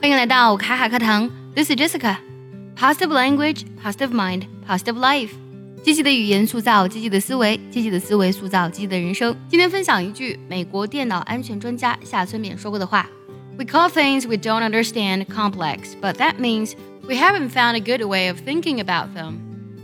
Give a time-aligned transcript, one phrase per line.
[0.00, 2.18] 欢迎来到卡卡课堂，This is Jessica。
[2.76, 5.30] Positive language, positive mind, positive life。
[5.82, 9.36] 积极的语言塑造积极的思维，积极的思维塑造积极的人生。
[9.48, 13.10] 今天分享一句美国电脑安全专家夏村勉说过的话
[13.58, 16.74] ：We call things we don't understand complex, but that means
[17.08, 19.38] we haven't found a good way of thinking about them。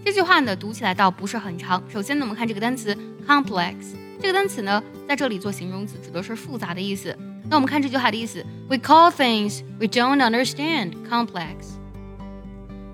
[0.04, 1.82] 这句话呢，读起来倒不是很长。
[1.92, 2.96] 首先呢，我们看这个单词
[3.26, 3.74] complex，
[4.20, 7.18] 这个单词呢，在这里做形容词，指的是复杂的意思。
[7.48, 11.74] 那我们看这句话的意思：We call things we don't understand complex。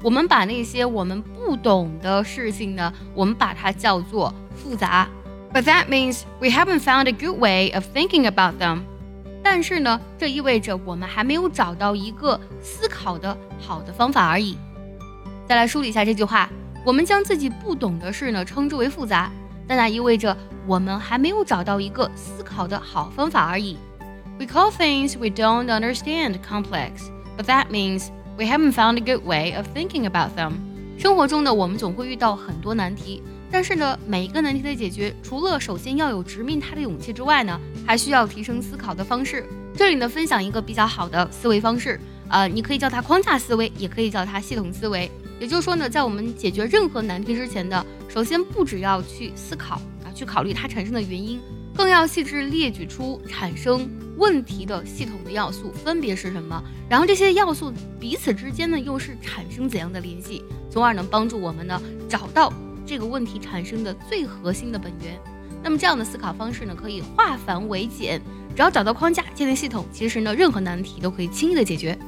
[0.03, 5.09] 我们把那些我们不懂的事情呢，我们把它叫做复杂。
[5.53, 8.81] But that means we haven't found a good way of thinking about them。
[9.43, 14.57] 但是呢，这意味着我们还没有找到一个思考的好的方法而已。
[15.47, 16.49] 再来梳理一下这句话：
[16.85, 19.31] 我们将自己不懂的事呢称之为复杂，
[19.67, 20.37] 但那意味着
[20.67, 23.77] 我们还没有找到一个思考的好方法而已。
[24.41, 29.55] We call things we don't understand complex, but that means we haven't found a good way
[29.55, 30.55] of thinking about them.
[30.97, 39.45] 生活中呢，我们总会遇到很多难题，但是呢，每一个难题的解决，除了首先要有直面它的勇气之外呢，还需要提升思考的方式。
[39.77, 45.11] 这里呢，分享一个比较好的思维方式，呃，你可以叫它框架思维，也可以叫它系统思维。
[45.39, 51.39] 也就是说呢，在我们解决任何难题之前呢，首先不只要去思考啊，去考虑它产生的原因。
[51.77, 53.89] 更要细致列举出产生
[54.21, 62.53] 问题的系统的要素分别是什么，然后这些要素彼此之间呢又是产生怎样的联系，从而能帮助我们呢找到
[62.85, 65.19] 这个问题产生的最核心的本源。
[65.63, 68.21] 那么这样的思考方式呢可以化繁为简，
[68.55, 71.99] 只要找到框架，建立系统，其实呢任何难题都可以轻易的解决。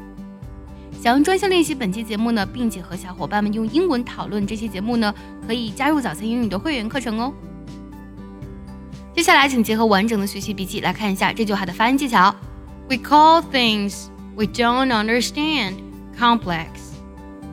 [1.01, 5.13] 想要专项练习本期节目呢，并且和小伙伴们用英文讨论这期节目呢，
[5.47, 7.33] 可以加入早餐英语的会员课程哦。
[9.16, 12.36] 接下来，请结合完整的学习笔记来看一下这句话的发音技巧。
[12.88, 15.76] We call things we don't understand
[16.18, 16.68] complex,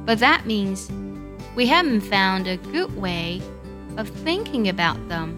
[0.07, 0.89] but that means
[1.57, 3.41] we haven't found a good way
[3.97, 5.31] of thinking about them.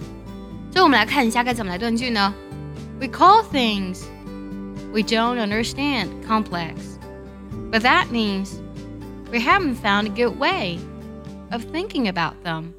[0.70, 2.34] 最后，我们来看一下该怎么来断句呢？
[3.00, 4.02] We call things
[4.92, 6.74] we don't understand complex,
[7.70, 8.54] but that means
[9.30, 10.78] we haven't found a good way
[11.50, 12.72] of thinking about them.